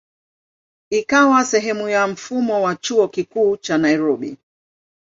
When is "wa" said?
2.61-2.75